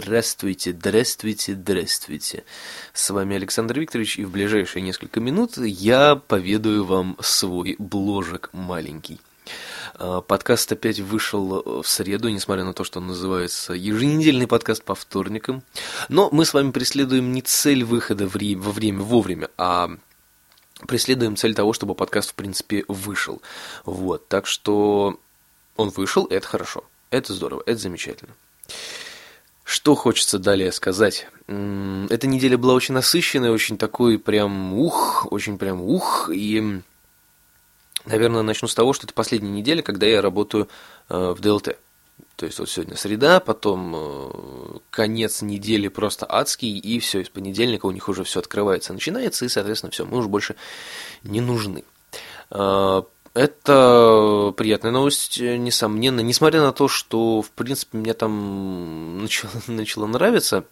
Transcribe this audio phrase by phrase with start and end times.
[0.00, 2.44] Здравствуйте, здравствуйте, здравствуйте.
[2.92, 9.20] С вами Александр Викторович, и в ближайшие несколько минут я поведаю вам свой бложек маленький.
[9.94, 14.94] А, подкаст опять вышел в среду, несмотря на то, что он называется еженедельный подкаст по
[14.94, 15.64] вторникам.
[16.08, 19.90] Но мы с вами преследуем не цель выхода во время вовремя, а
[20.86, 23.42] преследуем цель того, чтобы подкаст, в принципе, вышел.
[23.84, 25.18] Вот, так что
[25.74, 28.34] он вышел, это хорошо, это здорово, это замечательно.
[29.68, 31.28] Что хочется далее сказать?
[31.46, 36.80] Эта неделя была очень насыщенная, очень такой прям ух, очень прям ух, и,
[38.06, 40.70] наверное, начну с того, что это последняя неделя, когда я работаю
[41.10, 41.76] э, в ДЛТ.
[42.36, 47.84] То есть вот сегодня среда, потом э, конец недели просто адский, и все, из понедельника
[47.84, 50.56] у них уже все открывается, начинается, и, соответственно, все, мы уже больше
[51.24, 51.84] не нужны.
[53.38, 60.64] Это приятная новость, несомненно, несмотря на то, что, в принципе, мне там начало, начало нравиться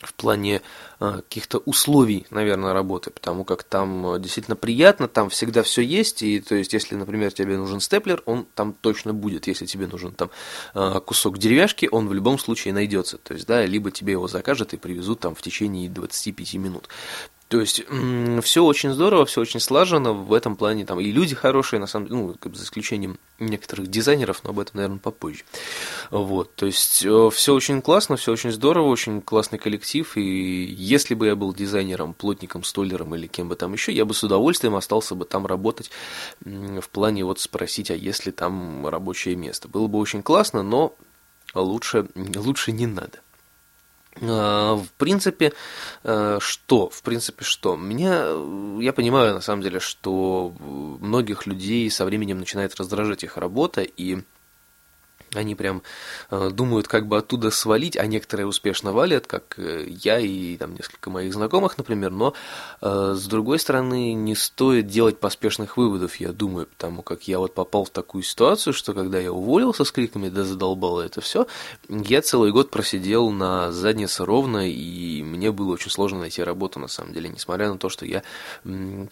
[0.00, 0.60] в плане
[0.98, 6.40] а, каких-то условий, наверное, работы, потому как там действительно приятно, там всегда все есть, и
[6.40, 10.28] то есть, если, например, тебе нужен степлер, он там точно будет, если тебе нужен там
[10.74, 14.74] а, кусок деревяшки, он в любом случае найдется, то есть, да, либо тебе его закажут
[14.74, 16.90] и привезут там в течение 25 минут.
[17.50, 17.82] То есть
[18.44, 22.06] все очень здорово, все очень слажено в этом плане, там и люди хорошие, на самом
[22.06, 25.42] деле, ну, как бы за исключением некоторых дизайнеров, но об этом, наверное, попозже.
[26.12, 31.14] Вот, то есть э, все очень классно, все очень здорово, очень классный коллектив, и если
[31.14, 34.76] бы я был дизайнером, плотником, столером или кем бы там еще, я бы с удовольствием
[34.76, 35.90] остался бы там работать
[36.44, 39.66] в плане вот спросить, а если там рабочее место.
[39.66, 40.94] Было бы очень классно, но
[41.52, 43.18] лучше, лучше не надо.
[44.22, 45.52] А, в принципе,
[46.04, 46.90] э, что?
[46.90, 47.76] В принципе, что?
[47.76, 53.36] Меня, э, я понимаю, на самом деле, что многих людей со временем начинает раздражать их
[53.36, 54.18] работа, и
[55.34, 55.82] они прям
[56.30, 60.74] э, думают, как бы оттуда свалить, а некоторые успешно валят, как э, я и там
[60.74, 62.34] несколько моих знакомых, например, но
[62.80, 67.54] э, с другой стороны не стоит делать поспешных выводов, я думаю, потому как я вот
[67.54, 71.46] попал в такую ситуацию, что когда я уволился с криками «да задолбало это все»,
[71.88, 76.88] я целый год просидел на заднице ровно, и мне было очень сложно найти работу на
[76.88, 78.22] самом деле, несмотря на то, что я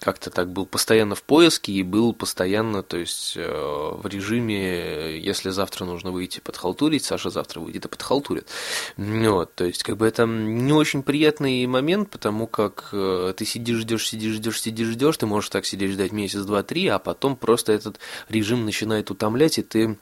[0.01, 5.85] как-то так был постоянно в поиске и был постоянно, то есть в режиме, если завтра
[5.85, 8.49] нужно нужно выйти подхалтурить, Саша завтра выйдет и подхалтурит.
[8.97, 13.79] Вот, то есть, как бы это не очень приятный момент, потому как э, ты сидишь,
[13.79, 17.37] ждешь, сидишь, ждешь, сидишь, ждешь, ты можешь так сидеть, ждать месяц, два, три, а потом
[17.37, 17.99] просто этот
[18.29, 19.99] режим начинает утомлять, и ты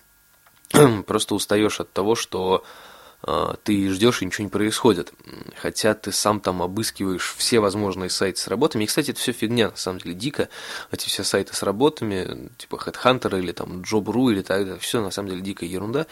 [1.07, 2.65] просто устаешь от того, что
[3.65, 5.13] ты ждешь и ничего не происходит.
[5.57, 8.85] Хотя ты сам там обыскиваешь все возможные сайты с работами.
[8.85, 10.49] И, кстати, это все фигня, на самом деле, дико.
[10.93, 15.11] Эти все сайты с работами, типа Headhunter или там Job.ru или так далее, все на
[15.11, 16.07] самом деле дикая ерунда.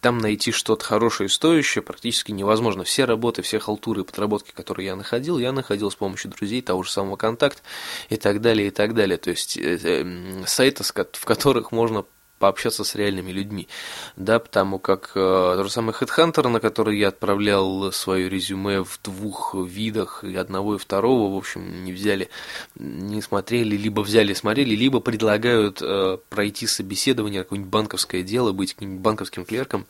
[0.00, 2.84] Там найти что-то хорошее и стоящее практически невозможно.
[2.84, 6.84] Все работы, все халтуры и подработки, которые я находил, я находил с помощью друзей, того
[6.84, 7.62] же самого контакт
[8.10, 9.16] и так далее, и так далее.
[9.16, 12.04] То есть э, э, сайты, в которых можно
[12.38, 13.68] пообщаться с реальными людьми,
[14.16, 19.00] да, потому как э, тот же самый HeadHunter, на который я отправлял свое резюме в
[19.02, 22.28] двух видах, и одного и второго, в общем, не взяли,
[22.76, 29.02] не смотрели, либо взяли, смотрели, либо предлагают э, пройти собеседование, какое-нибудь банковское дело, быть каким-нибудь
[29.02, 29.86] банковским клерком,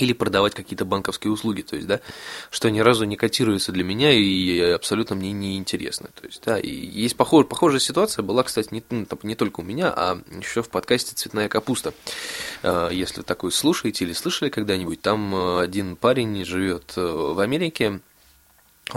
[0.00, 2.00] или продавать какие-то банковские услуги, то есть, да,
[2.50, 6.58] что ни разу не котируется для меня и абсолютно мне не интересно, то есть, да,
[6.58, 10.62] и есть похож, похожая ситуация была, кстати, не, ну, не только у меня, а еще
[10.62, 11.92] в подкасте «Цветная капуста»,
[12.62, 18.00] а, если такой слушаете или слышали когда-нибудь, там э, один парень живет э, в Америке,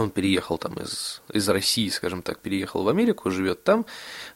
[0.00, 3.86] он переехал там из, из России, скажем так, переехал в Америку, живет там,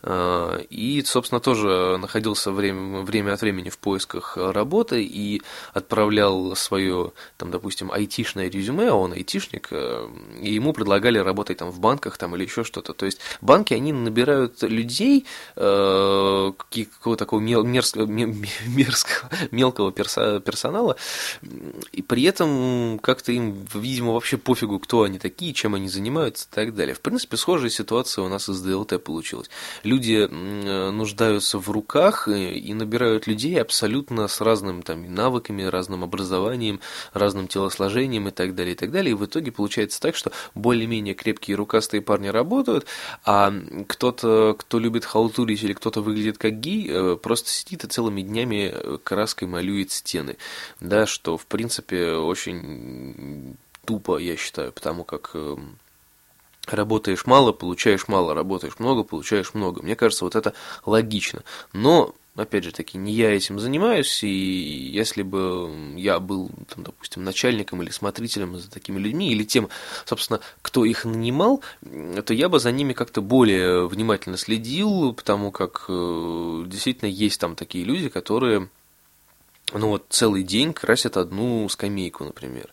[0.02, 5.42] э, и, собственно, тоже находился время, время от времени в поисках работы и
[5.74, 10.08] отправлял свое, там, допустим, айтишное резюме, а он айтишник, э,
[10.40, 12.94] и ему предлагали работать там в банках там, или еще что-то.
[12.94, 15.26] То есть банки, они набирают людей,
[15.56, 20.96] э, какого-то такого мерзкого, мерзкого мелкого персонала,
[21.92, 26.46] и при этом как-то им, видимо, вообще пофигу, кто они такие, какие, чем они занимаются
[26.50, 26.94] и так далее.
[26.94, 29.48] В принципе, схожая ситуация у нас из ДЛТ получилась.
[29.82, 36.80] Люди нуждаются в руках и набирают людей абсолютно с разными там, навыками, разным образованием,
[37.14, 39.12] разным телосложением и так далее, и так далее.
[39.12, 42.86] И в итоге получается так, что более-менее крепкие рукастые парни работают,
[43.24, 43.52] а
[43.86, 48.70] кто-то, кто любит халтурить или кто-то выглядит как гей, э, просто сидит и целыми днями
[48.72, 50.36] э, краской малюет стены.
[50.80, 53.56] Да, что, в принципе, очень
[53.88, 55.78] тупо, я считаю, потому как эм,
[56.66, 59.82] работаешь мало, получаешь мало, работаешь много, получаешь много.
[59.82, 60.52] Мне кажется, вот это
[60.84, 61.42] логично.
[61.72, 67.24] Но опять же таки, не я этим занимаюсь, и если бы я был, там, допустим,
[67.24, 69.70] начальником или смотрителем за такими людьми, или тем,
[70.04, 71.62] собственно, кто их нанимал,
[72.26, 77.56] то я бы за ними как-то более внимательно следил, потому как э, действительно есть там
[77.56, 78.68] такие люди, которые
[79.72, 82.68] ну вот целый день красят одну скамейку, например.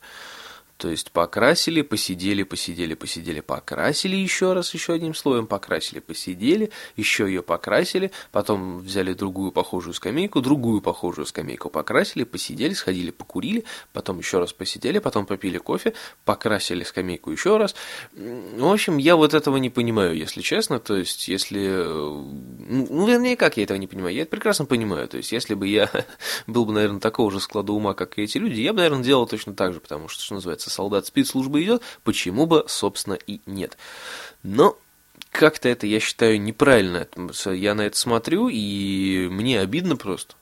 [0.77, 7.25] То есть покрасили, посидели, посидели, посидели, покрасили еще раз, еще одним слоем, покрасили, посидели, еще
[7.25, 13.63] ее покрасили, потом взяли другую похожую скамейку, другую похожую скамейку покрасили, посидели, сходили, покурили,
[13.93, 15.93] потом еще раз посидели, потом попили кофе,
[16.25, 17.73] покрасили скамейку еще раз.
[18.13, 20.79] В общем, я вот этого не понимаю, если честно.
[20.79, 21.83] То есть, если...
[21.85, 24.13] Ну, ну вернее, как я этого не понимаю?
[24.13, 25.07] Я это прекрасно понимаю.
[25.07, 25.89] То есть, если бы я
[26.47, 29.25] был бы, наверное, такого же склада ума, как и эти люди, я бы, наверное, делал
[29.25, 33.77] точно так же, потому что, что называется, солдат спецслужбы идет, почему бы, собственно, и нет.
[34.43, 34.77] Но
[35.31, 37.07] как-то это, я считаю, неправильно.
[37.45, 40.35] Я на это смотрю, и мне обидно просто.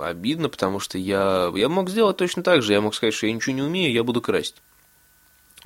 [0.00, 2.72] Обидно, потому что я, я мог сделать точно так же.
[2.72, 4.56] Я мог сказать, что я ничего не умею, я буду красить.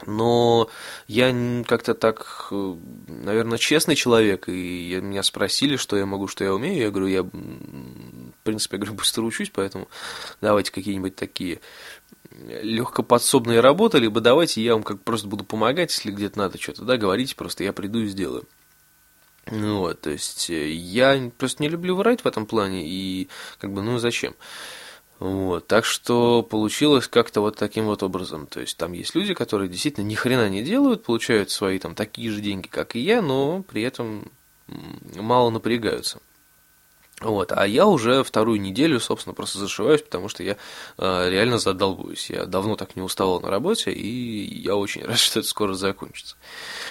[0.07, 0.71] Но
[1.09, 1.35] я
[1.67, 6.81] как-то так, наверное, честный человек, и меня спросили, что я могу, что я умею.
[6.81, 7.31] Я говорю, я, в
[8.45, 9.89] принципе, я говорю, быстро учусь, поэтому
[10.41, 11.61] давайте какие-нибудь такие
[12.47, 16.97] легкоподсобные работы, либо давайте я вам как просто буду помогать, если где-то надо что-то, да,
[16.97, 18.47] говорите, просто я приду и сделаю.
[19.51, 23.73] Ну вот, то есть э, я просто не люблю врать в этом плане, и как
[23.73, 24.35] бы, ну зачем?
[25.19, 28.47] Вот, так что получилось как-то вот таким вот образом.
[28.47, 32.31] То есть там есть люди, которые действительно ни хрена не делают, получают свои там такие
[32.31, 34.31] же деньги, как и я, но при этом
[35.17, 36.21] мало напрягаются.
[37.21, 40.57] Вот, а я уже вторую неделю, собственно, просто зашиваюсь, потому что я
[40.99, 42.31] э, реально задолбуюсь.
[42.31, 46.37] Я давно так не уставал на работе, и я очень рад, что это скоро закончится.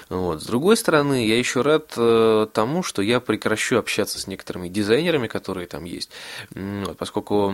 [0.10, 0.42] Вот.
[0.42, 5.28] С другой стороны, я еще рад э, тому, что я прекращу общаться с некоторыми дизайнерами,
[5.28, 6.12] которые там есть.
[6.50, 7.54] Вот, поскольку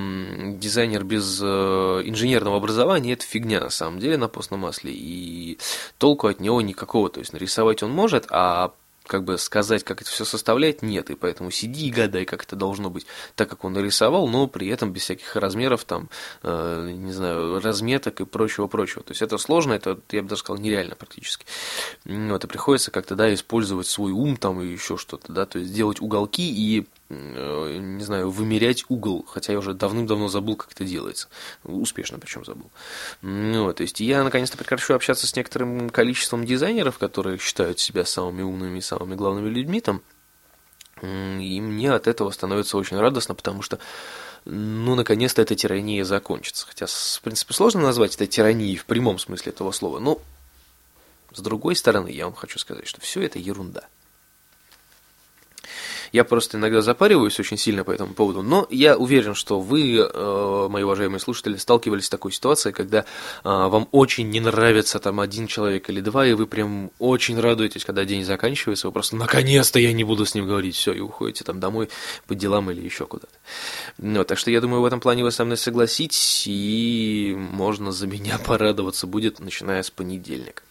[0.55, 5.59] дизайнер без э, инженерного образования это фигня на самом деле на постном масле, и
[5.99, 7.09] толку от него никакого.
[7.09, 8.73] То есть нарисовать он может, а
[9.05, 12.55] как бы сказать, как это все составляет, нет, и поэтому сиди и гадай, как это
[12.55, 13.05] должно быть,
[13.35, 16.09] так как он нарисовал, но при этом без всяких размеров, там,
[16.41, 19.03] э, не знаю, разметок и прочего-прочего.
[19.03, 21.45] То есть это сложно, это, я бы даже сказал, нереально практически.
[22.05, 25.73] Вот, и приходится как-то, да, использовать свой ум там и еще что-то, да, то есть
[25.73, 31.27] делать уголки и не знаю, вымерять угол, хотя я уже давным-давно забыл, как это делается.
[31.63, 32.69] Успешно причем забыл.
[33.21, 38.41] Ну, то есть я наконец-то прекращу общаться с некоторым количеством дизайнеров, которые считают себя самыми
[38.41, 40.01] умными и самыми главными людьми там.
[41.01, 43.79] И мне от этого становится очень радостно, потому что
[44.45, 46.67] ну, наконец-то эта тирания закончится.
[46.67, 49.99] Хотя, в принципе, сложно назвать это тиранией в прямом смысле этого слова.
[49.99, 50.21] Но,
[51.33, 53.87] с другой стороны, я вам хочу сказать, что все это ерунда.
[56.13, 60.67] Я просто иногда запариваюсь очень сильно по этому поводу, но я уверен, что вы, э,
[60.69, 63.03] мои уважаемые слушатели, сталкивались с такой ситуацией, когда э,
[63.43, 68.05] вам очень не нравится там один человек или два, и вы прям очень радуетесь, когда
[68.05, 71.59] день заканчивается, вы просто наконец-то я не буду с ним говорить, все, и уходите там
[71.59, 71.89] домой
[72.27, 73.33] по делам или еще куда-то.
[73.97, 78.05] Ну, так что я думаю, в этом плане вы со мной согласитесь, и можно за
[78.05, 80.61] меня порадоваться будет, начиная с понедельника.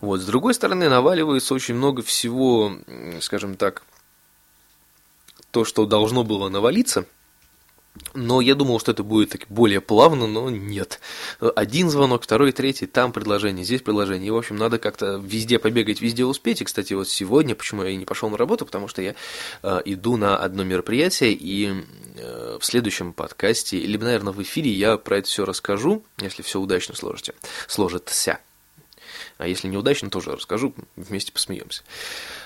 [0.00, 2.72] Вот, с другой стороны, наваливается очень много всего,
[3.20, 3.82] скажем так,
[5.50, 7.06] то, что должно было навалиться.
[8.14, 11.00] Но я думал, что это будет так более плавно, но нет.
[11.40, 14.28] Один звонок, второй, третий, там предложение, здесь предложение.
[14.28, 16.60] И, в общем, надо как-то везде побегать, везде успеть.
[16.60, 19.14] И, кстати, вот сегодня, почему я и не пошел на работу, потому что я
[19.62, 21.72] э, иду на одно мероприятие, и
[22.16, 26.60] э, в следующем подкасте, либо, наверное, в эфире я про это все расскажу, если все
[26.60, 27.34] удачно сложите,
[27.66, 28.38] сложится.
[29.38, 31.84] А если неудачно, тоже расскажу, вместе посмеемся.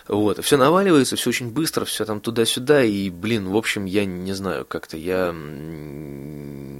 [0.09, 4.35] Вот, все наваливается, все очень быстро, все там туда-сюда, и, блин, в общем, я не
[4.35, 5.35] знаю, как-то я,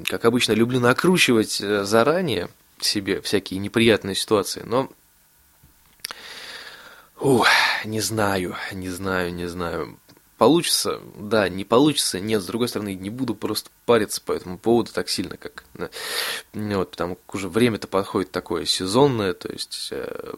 [0.07, 4.91] как обычно, люблю накручивать э, заранее себе всякие неприятные ситуации, но
[7.23, 7.47] Ух,
[7.85, 9.97] не знаю, не знаю, не знаю.
[10.43, 14.91] Получится, да, не получится, нет, с другой стороны, не буду просто париться по этому поводу
[14.93, 15.89] так сильно, как, да,
[16.53, 20.35] вот, потому как уже время-то подходит такое сезонное, то есть, э,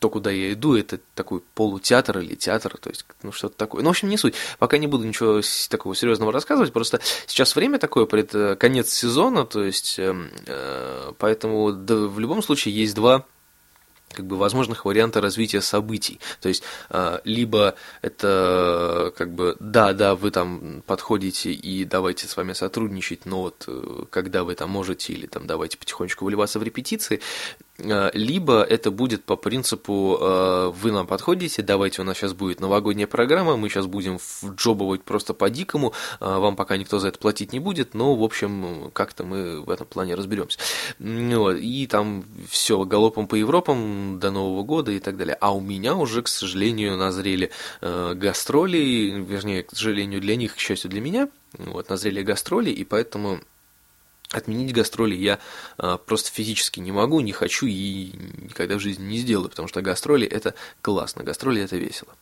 [0.00, 3.84] то, куда я иду, это такой полутеатр или театр, то есть, ну, что-то такое.
[3.84, 7.78] Ну, в общем, не суть, пока не буду ничего такого серьезного рассказывать, просто сейчас время
[7.78, 12.96] такое, пред э, конец сезона, то есть, э, э, поэтому да, в любом случае есть
[12.96, 13.24] два
[14.14, 16.20] как бы возможных варианта развития событий.
[16.40, 22.36] То есть, а, либо это как бы, да, да, вы там подходите и давайте с
[22.36, 26.62] вами сотрудничать, но вот э, когда вы там можете, или там давайте потихонечку выливаться в
[26.62, 27.20] репетиции,
[27.60, 32.60] Э, либо это будет по принципу э, вы нам подходите, давайте у нас сейчас будет
[32.60, 37.52] новогодняя программа, мы сейчас будем джобовать просто по-дикому, э, вам пока никто за это платить
[37.52, 40.58] не будет, но, в общем, как-то мы в этом плане разберемся.
[41.00, 45.36] Вот, и там все галопом по Европам до Нового года и так далее.
[45.40, 47.50] А у меня уже, к сожалению, назрели
[47.80, 51.28] гастроли, вернее, к сожалению, для них, к счастью, для меня,
[51.58, 53.40] вот, назрели гастроли, и поэтому
[54.34, 55.38] Отменить гастроли я
[55.78, 58.10] а, просто физически не могу, не хочу и
[58.42, 62.12] никогда в жизни не сделаю, потому что гастроли это классно, гастроли это весело.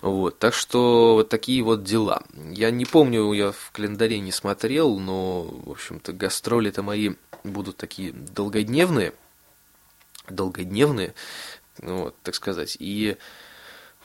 [0.00, 2.22] Вот, так что вот такие вот дела.
[2.50, 7.10] Я не помню, я в календаре не смотрел, но, в общем-то, гастроли это мои
[7.44, 9.12] будут такие долгодневные,
[10.30, 11.12] долгодневные,
[11.82, 13.18] ну вот, так сказать, и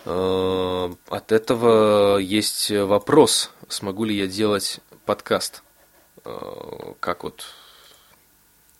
[0.04, 5.64] э, от этого есть вопрос, смогу ли я делать подкаст
[7.00, 7.46] как вот,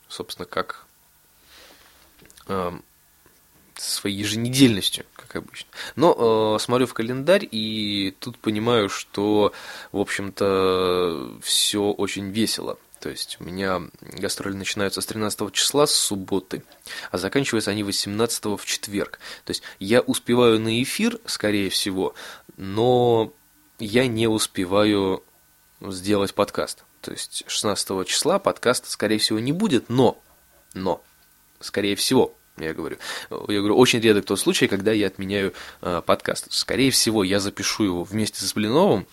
[0.08, 0.86] собственно, как
[2.48, 2.72] э,
[3.76, 5.70] своей еженедельностью, как обычно.
[5.96, 9.54] Но э, смотрю в календарь и тут понимаю, что,
[9.92, 12.78] в общем-то, все очень весело.
[13.00, 16.64] То есть у меня гастроли начинаются с 13 числа, с субботы,
[17.12, 19.20] а заканчиваются они 18 в четверг.
[19.44, 22.16] То есть я успеваю на эфир, скорее всего,
[22.58, 23.32] но
[23.78, 25.24] я не успеваю
[25.82, 26.84] сделать подкаст.
[27.06, 30.20] То есть 16 числа подкаста, скорее всего, не будет, но,
[30.74, 31.04] но,
[31.60, 32.98] скорее всего, я говорю,
[33.30, 36.52] я говорю, очень редок тот случай, когда я отменяю э, подкаст.
[36.52, 39.06] Скорее всего, я запишу его вместе с Блиновым,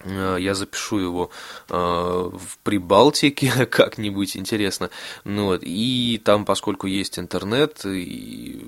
[0.00, 1.30] э, я запишу его
[1.68, 4.88] э, в Прибалтике как-нибудь интересно.
[5.24, 8.66] Ну, вот, и там, поскольку есть интернет, и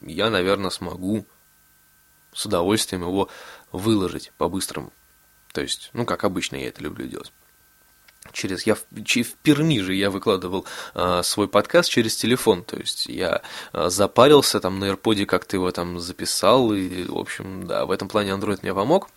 [0.00, 1.26] я, наверное, смогу
[2.32, 3.28] с удовольствием его
[3.70, 4.92] выложить по-быстрому.
[5.52, 7.32] То есть, ну, как обычно я это люблю делать
[8.34, 13.06] через я в, в Перми же я выкладывал а, свой подкаст через телефон, то есть
[13.06, 13.40] я
[13.72, 17.90] а, запарился там на AirPod, как ты его там записал, и, в общем, да, в
[17.90, 19.08] этом плане Android мне помог,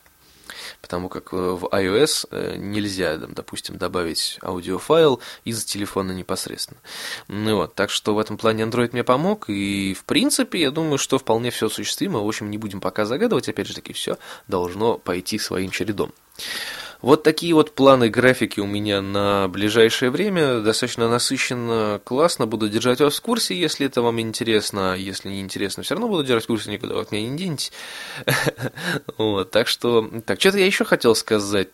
[0.82, 6.80] потому как э, в iOS э, нельзя, допустим, добавить аудиофайл из телефона непосредственно.
[7.28, 10.98] Ну вот, так что в этом плане Android мне помог, и, в принципе, я думаю,
[10.98, 14.98] что вполне все осуществимо, в общем, не будем пока загадывать, опять же таки, все должно
[14.98, 16.14] пойти своим чередом.
[17.02, 20.62] Вот такие вот планы графики у меня на ближайшее время.
[20.62, 22.48] Достаточно насыщенно, классно.
[22.48, 24.96] Буду держать вас в курсе, если это вам интересно.
[24.96, 27.72] Если не интересно, все равно буду держать в курсе, никуда от меня не денетесь.
[29.18, 30.10] Вот, так что...
[30.26, 31.70] Так, что-то я еще хотел сказать.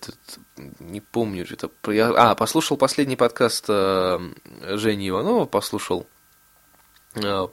[0.80, 1.70] Не помню, что-то...
[2.18, 4.20] А, послушал последний подкаст э,
[4.62, 6.08] Жени Иванова, послушал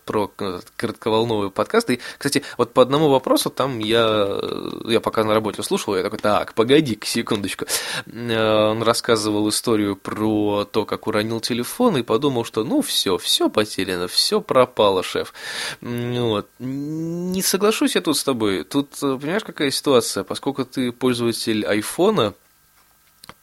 [0.04, 0.30] про
[0.76, 1.94] коротковолновые подкасты.
[1.94, 4.38] И, кстати, вот по одному вопросу там я,
[4.86, 7.66] я пока на работе слушал, я такой, так, погоди секундочку.
[8.06, 13.50] Э, он рассказывал историю про то, как уронил телефон, и подумал, что ну все, все
[13.50, 15.32] потеряно, все пропало, шеф.
[15.80, 16.48] Вот.
[16.58, 18.64] Не соглашусь я тут с тобой.
[18.64, 20.24] Тут, э, понимаешь, какая ситуация?
[20.24, 22.34] Поскольку ты пользователь айфона,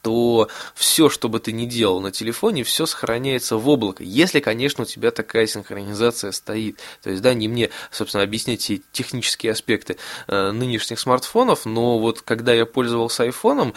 [0.02, 4.02] то все, что бы ты ни делал на телефоне, все сохраняется в облако.
[4.02, 6.78] Если, конечно, у тебя такая синхронизация стоит.
[7.02, 9.96] То есть, да, не мне, собственно, объяснять эти технические аспекты
[10.28, 13.74] э, нынешних смартфонов, но вот когда я пользовался айфоном,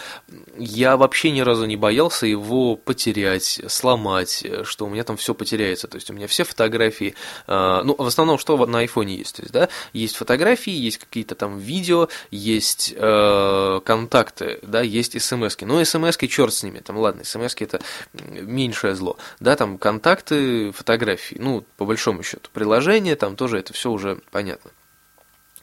[0.58, 5.88] я вообще ни разу не боялся его потерять, сломать, что у меня там все потеряется.
[5.88, 7.16] То есть, у меня все фотографии,
[7.48, 9.38] э, ну, в основном, что на айфоне есть.
[9.38, 15.66] То есть, да, есть фотографии, есть какие-то там видео, есть э, контакты, да, есть смс-ки.
[15.66, 17.82] Ну, смс смс черт с ними, там, ладно, смс это
[18.14, 23.90] меньшее зло, да, там контакты, фотографии, ну, по большому счету, приложение, там тоже это все
[23.90, 24.72] уже понятно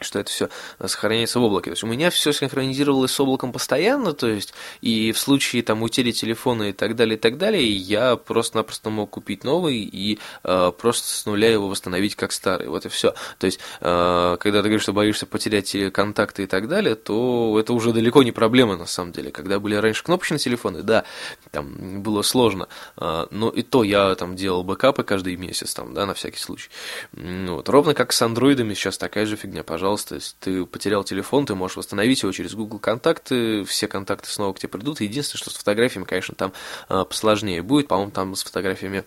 [0.01, 0.49] что это все
[0.85, 1.71] сохраняется в облаке.
[1.71, 5.83] То есть у меня все синхронизировалось с облаком постоянно, то есть и в случае там
[5.83, 10.73] утери телефона и так далее, и так далее, я просто-напросто мог купить новый и э,
[10.77, 12.69] просто с нуля его восстановить как старый.
[12.69, 13.15] Вот и все.
[13.39, 17.73] То есть, э, когда ты говоришь, что боишься потерять контакты и так далее, то это
[17.73, 19.31] уже далеко не проблема на самом деле.
[19.31, 21.05] Когда были раньше кнопочные телефоны, да,
[21.51, 26.07] там было сложно, э, но и то я там делал бэкапы каждый месяц, там, да,
[26.07, 26.71] на всякий случай.
[27.13, 27.69] Вот.
[27.69, 31.79] Ровно как с андроидами сейчас такая же фигня, пожалуйста пожалуйста, ты потерял телефон, ты можешь
[31.79, 35.01] восстановить его через Google контакты, все контакты снова к тебе придут.
[35.01, 36.53] Единственное, что с фотографиями, конечно, там
[36.91, 39.05] э, посложнее будет, по-моему, там с фотографиями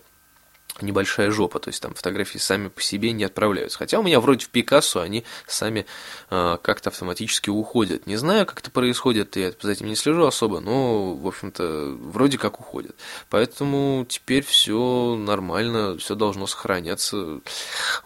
[0.80, 3.78] небольшая жопа, то есть там фотографии сами по себе не отправляются.
[3.78, 5.86] Хотя у меня вроде в Пикассо они сами
[6.30, 8.06] э, как-то автоматически уходят.
[8.06, 12.38] Не знаю, как это происходит, я за этим не слежу особо, но, в общем-то, вроде
[12.38, 12.96] как уходят.
[13.28, 17.40] Поэтому теперь все нормально, все должно сохраняться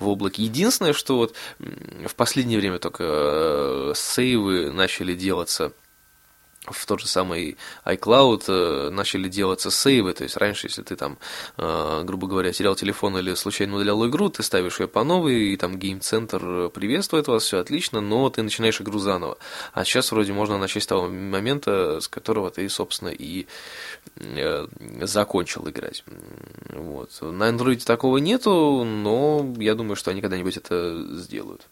[0.00, 0.42] в облаке.
[0.42, 5.72] Единственное, что вот в последнее время только э, сейвы начали делаться
[6.64, 11.18] в тот же самый iCloud э, начали делаться сейвы, то есть раньше, если ты там,
[11.56, 15.56] э, грубо говоря, терял телефон или случайно удалял игру, ты ставишь ее по новой, и
[15.56, 19.38] там гейм-центр приветствует вас, все отлично, но ты начинаешь игру заново.
[19.72, 23.46] А сейчас вроде можно начать с того момента, с которого ты, собственно, и
[24.16, 24.66] э,
[25.02, 26.04] закончил играть.
[26.70, 27.10] Вот.
[27.20, 31.66] На Android такого нету, но я думаю, что они когда-нибудь это сделают.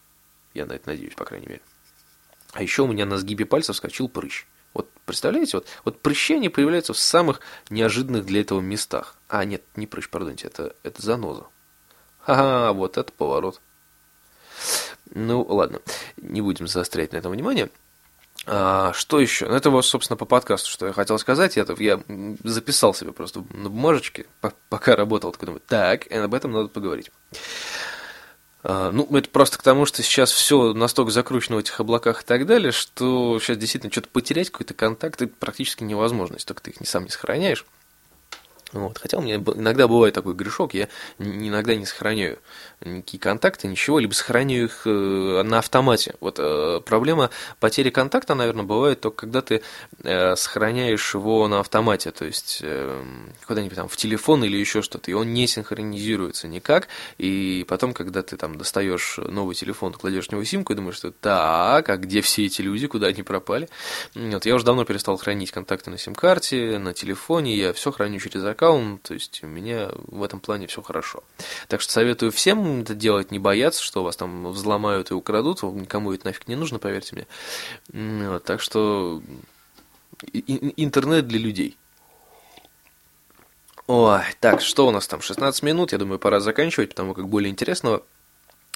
[0.53, 1.61] Я на это надеюсь, по крайней мере.
[2.53, 4.45] А еще у меня на сгибе пальцев скачил прыщ.
[4.75, 7.39] Вот представляете, вот, вот прыщи, они появляются в самых
[7.71, 9.15] неожиданных для этого местах.
[9.27, 11.45] А, нет, не прыщ, пардонте, это, это заноза.
[12.25, 13.61] Ага, вот это поворот.
[15.13, 15.79] Ну, ладно,
[16.17, 17.69] не будем заострять на этом внимание.
[18.47, 19.47] А, что еще?
[19.47, 21.57] Ну, это вот, собственно, по подкасту, что я хотел сказать.
[21.57, 22.01] Это я
[22.43, 24.25] записал себе просто на бумажечке,
[24.69, 25.31] пока работал.
[25.31, 27.11] Такой думаю, так, об этом надо поговорить.
[28.67, 32.25] А, ну, это просто к тому, что сейчас все настолько закручено в этих облаках и
[32.25, 36.79] так далее, что сейчас действительно что-то потерять, какой-то контакт практически невозможно, если только ты их
[36.79, 37.63] не сам не сохраняешь.
[38.75, 38.97] Вот.
[38.97, 42.39] Хотя у меня иногда бывает такой грешок, я иногда не сохраняю
[42.81, 46.15] никакие контакты, ничего, либо сохраняю их э, на автомате.
[46.19, 47.29] Вот э, проблема
[47.61, 49.61] потери контакта, наверное, бывает только когда ты
[50.03, 52.63] э, сохраняешь его на автомате, то есть
[53.47, 58.23] куда-нибудь там в телефон или еще что-то, и он не синхронизируется никак, и потом, когда
[58.23, 62.21] ты там достаешь новый телефон, кладешь в него симку и думаешь, что так, а где
[62.21, 63.69] все эти люди, куда они пропали?
[64.15, 68.43] Вот, я уже давно перестал хранить контакты на сим-карте, на телефоне, я все храню через
[68.43, 68.64] аккаунт,
[69.03, 71.23] то есть у меня в этом плане все хорошо.
[71.67, 76.13] Так что советую всем это делать, не бояться, что вас там взломают и украдут, никому
[76.13, 77.15] это нафиг не нужно, поверьте
[77.91, 78.27] мне.
[78.27, 79.21] Вот, так что
[80.33, 81.77] интернет для людей.
[83.87, 87.51] Ой, так, что у нас там, 16 минут, я думаю, пора заканчивать, потому как более
[87.51, 88.01] интересного,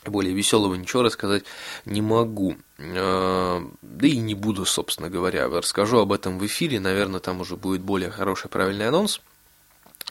[0.06, 1.46] более веселого ничего рассказать
[1.86, 2.56] не могу.
[2.78, 5.48] А, да и не буду, собственно говоря.
[5.48, 9.22] Расскажу об этом в эфире, наверное, там уже будет более хороший правильный анонс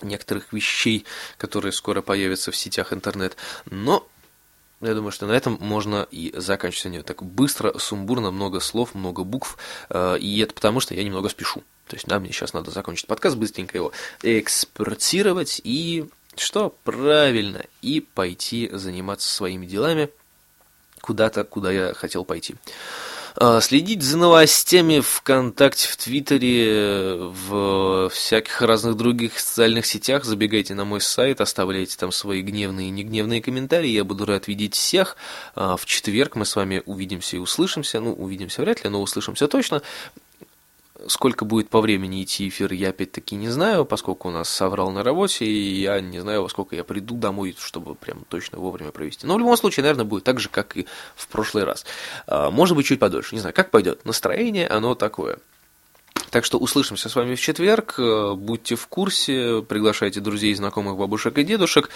[0.03, 1.05] некоторых вещей,
[1.37, 3.37] которые скоро появятся в сетях интернет.
[3.67, 4.07] Но
[4.81, 9.25] я думаю, что на этом можно и заканчивать сегодня так быстро, сумбурно, много слов, много
[9.25, 9.59] букв.
[9.91, 11.65] Э, и это потому, что я немного спешу.
[11.89, 16.77] То есть, да, мне сейчас надо закончить подкаст, быстренько его экспортировать и что?
[16.85, 17.65] Правильно.
[17.83, 20.11] И пойти заниматься своими делами
[21.01, 22.55] куда-то, куда я хотел пойти.
[23.41, 30.25] А, следить за новостями ВКонтакте, в Твиттере, в всяких разных других социальных сетях.
[30.25, 33.91] Забегайте на мой сайт, оставляйте там свои гневные и негневные комментарии.
[33.91, 35.17] Я буду рад видеть всех.
[35.55, 38.01] А, в четверг мы с вами увидимся и услышимся.
[38.01, 39.83] Ну, увидимся вряд ли, но услышимся точно.
[41.07, 45.05] Сколько будет по времени идти эфир, я опять-таки не знаю, поскольку у нас соврал на
[45.05, 49.27] работе, и я не знаю, во сколько я приду домой, чтобы прям точно вовремя провести.
[49.27, 51.87] Но в любом случае, наверное, будет так же, как и в прошлый раз.
[52.27, 54.05] А, может быть, чуть подольше, не знаю, как пойдет.
[54.05, 55.39] Настроение, оно такое.
[56.31, 57.99] Так что услышимся с вами в четверг.
[58.37, 61.91] Будьте в курсе, приглашайте друзей, знакомых, бабушек и дедушек.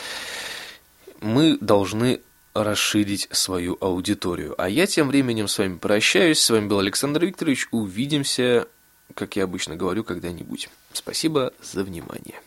[1.20, 2.20] Мы должны
[2.54, 4.54] расширить свою аудиторию.
[4.58, 6.40] А я тем временем с вами прощаюсь.
[6.40, 7.68] С вами был Александр Викторович.
[7.70, 8.68] Увидимся
[9.14, 10.68] как я обычно говорю, когда-нибудь.
[10.92, 12.40] Спасибо за внимание.